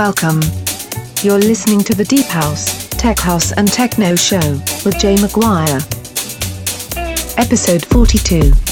Welcome. 0.00 0.40
You're 1.20 1.36
listening 1.36 1.80
to 1.80 1.94
the 1.94 2.06
Deep 2.06 2.24
House, 2.24 2.88
Tech 2.88 3.18
House 3.18 3.52
and 3.52 3.68
Techno 3.68 4.16
Show 4.16 4.38
with 4.82 4.98
Jay 4.98 5.14
Maguire. 5.20 5.78
Episode 7.36 7.84
42. 7.84 8.69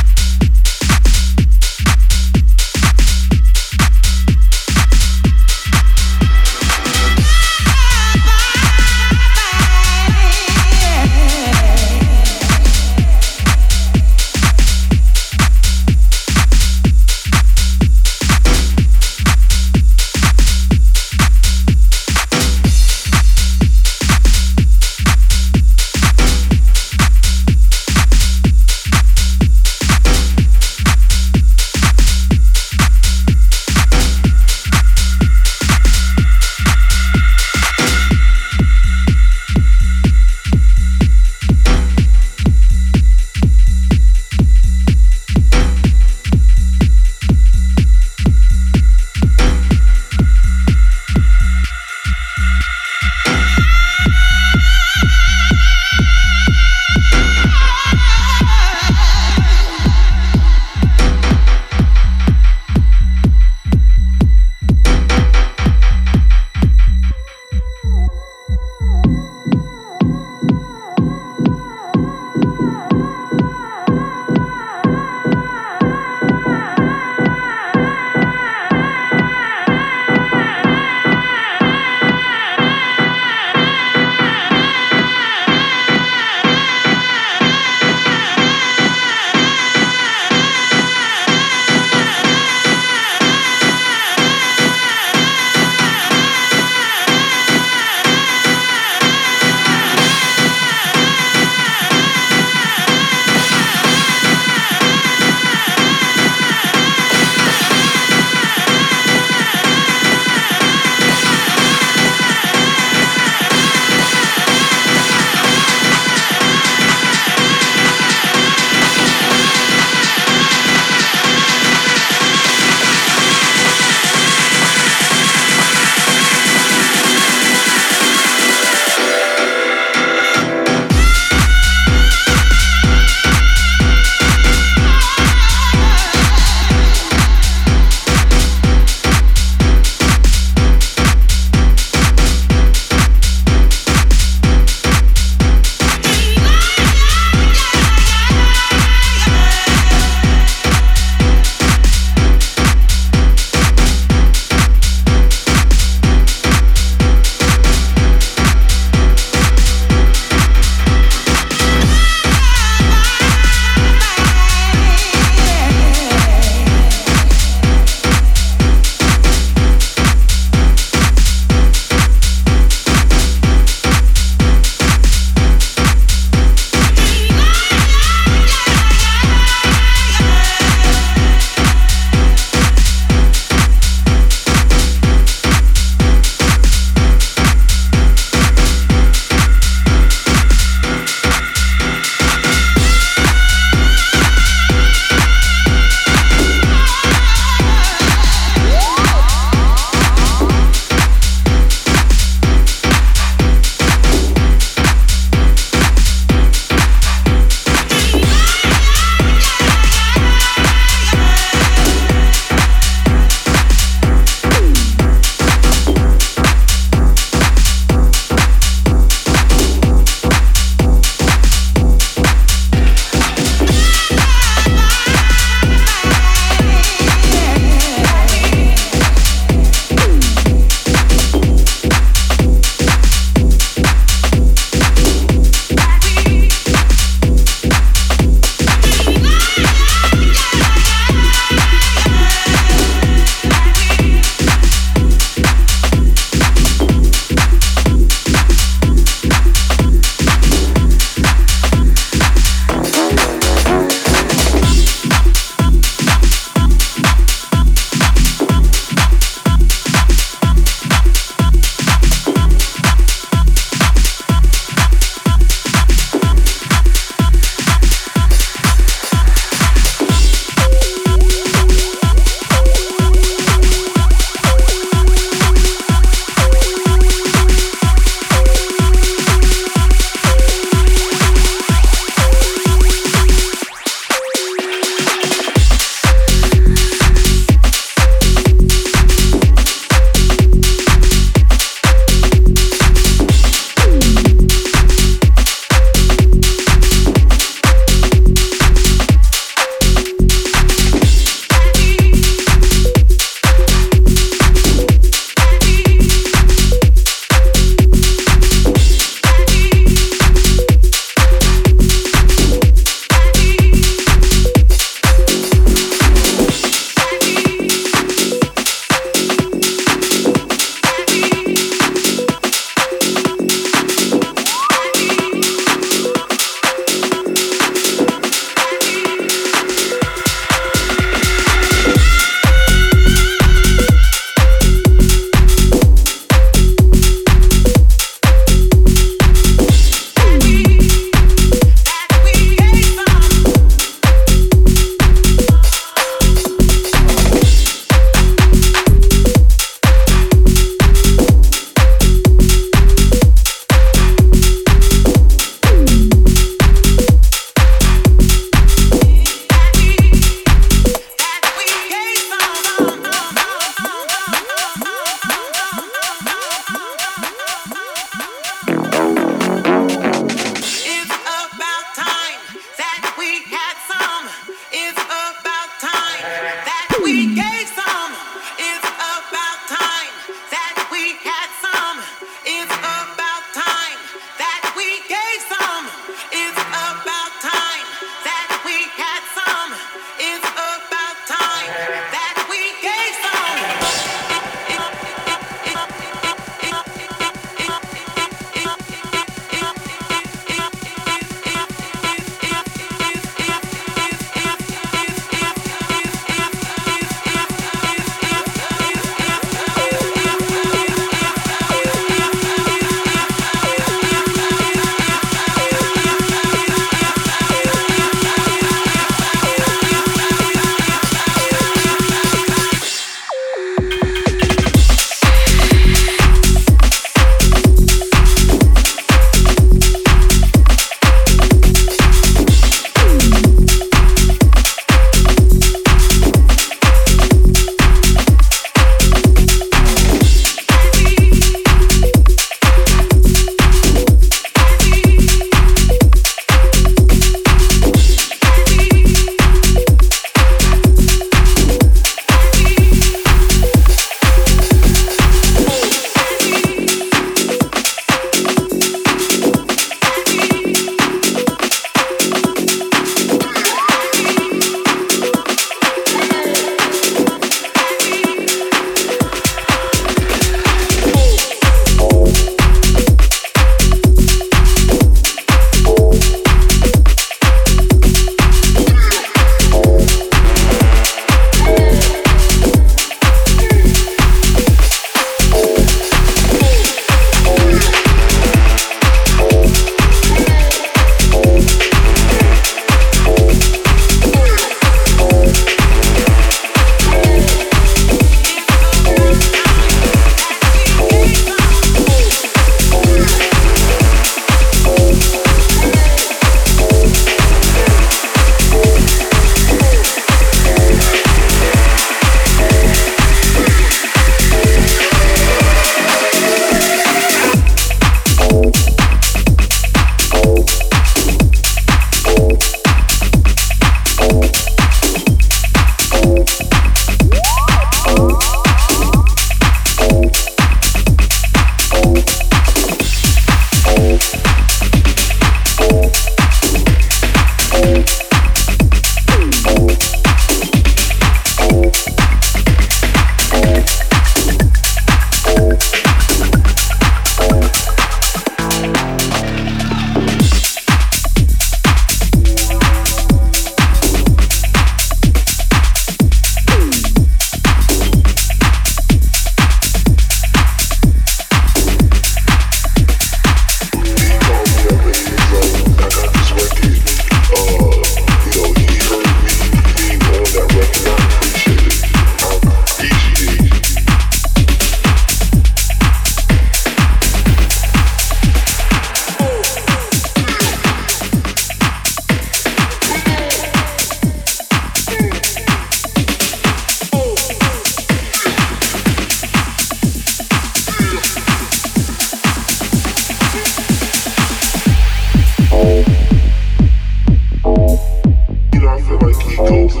And 599.67 600.00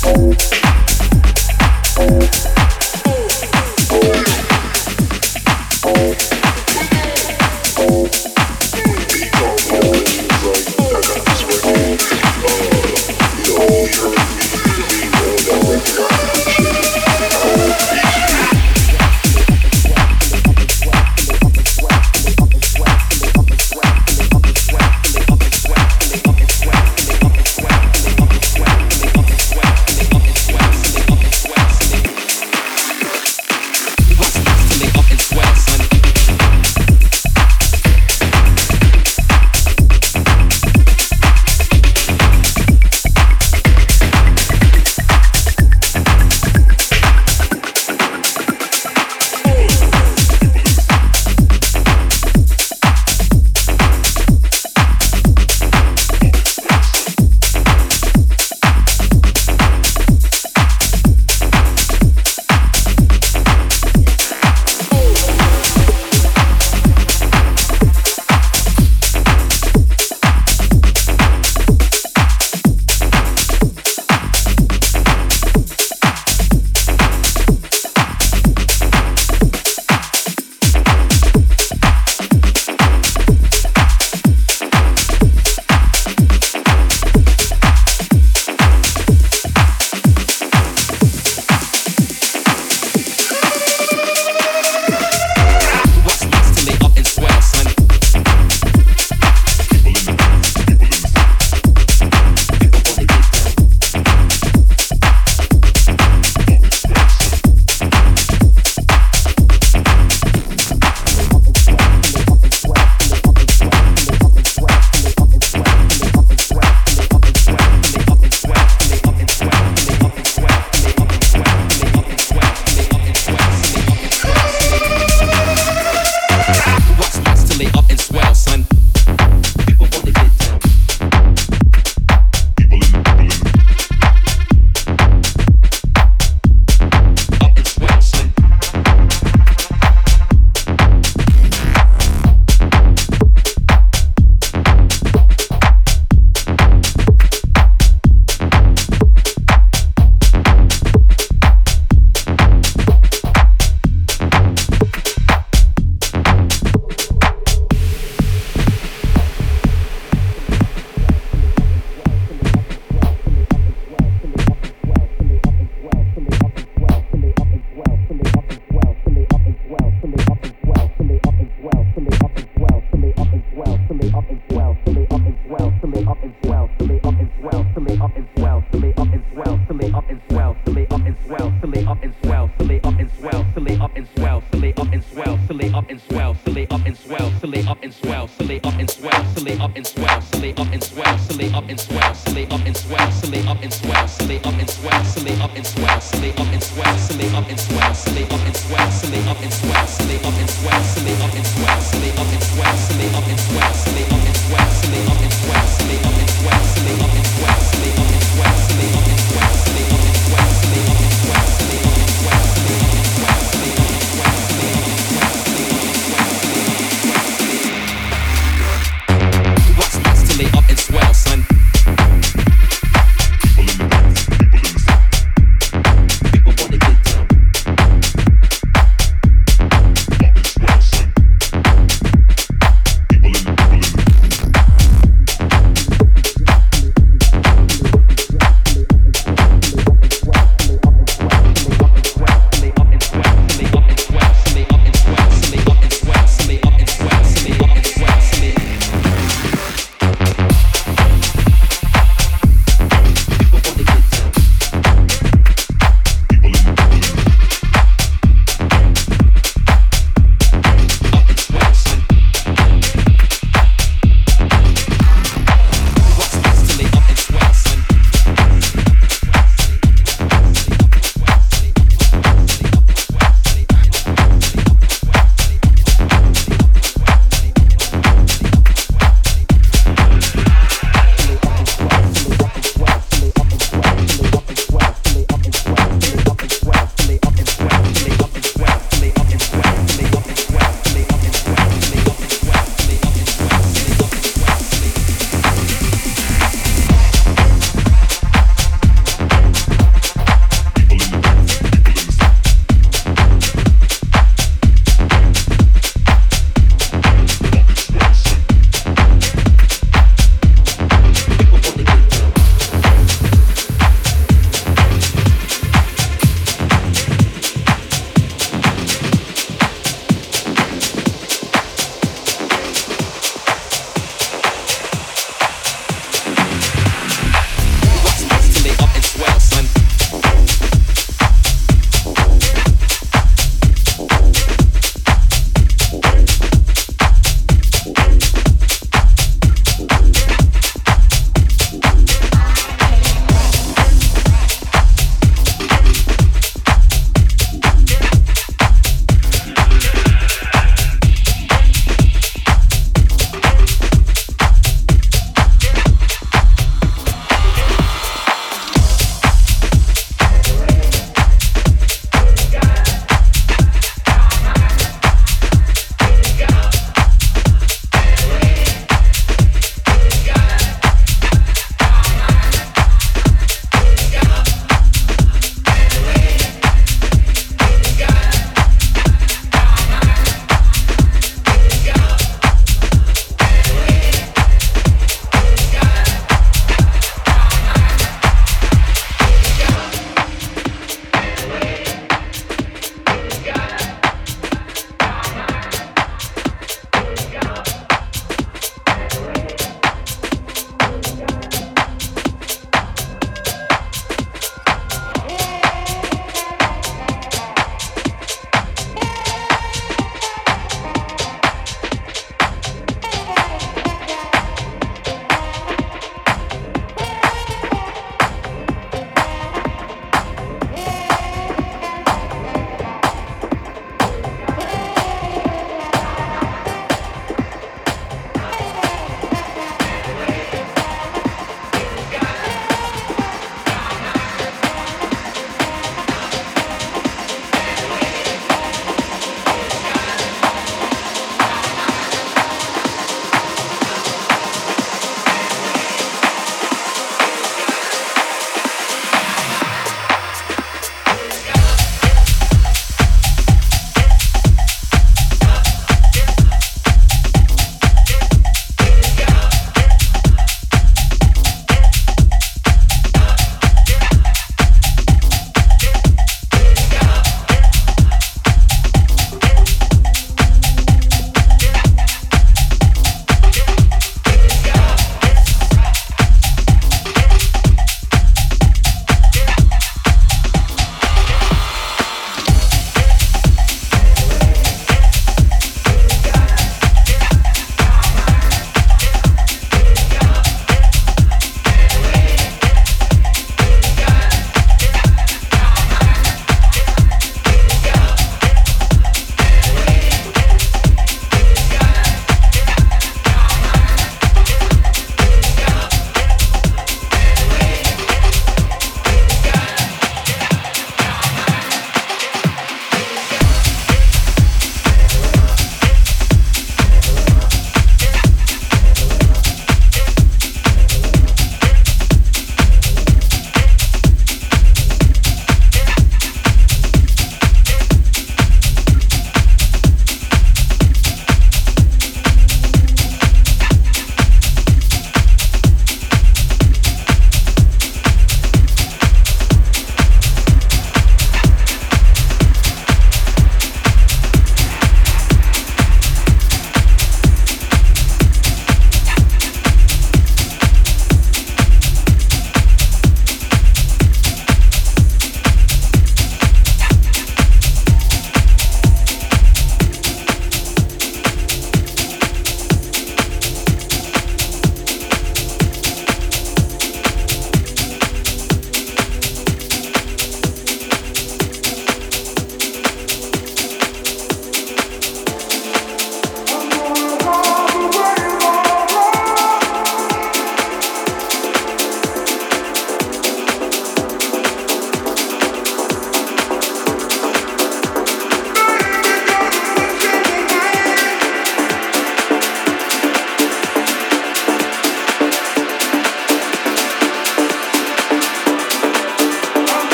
Thank 0.00 0.57